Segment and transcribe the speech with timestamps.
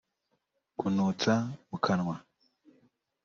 [0.77, 1.33] kunutsa
[1.69, 2.15] Mukanwa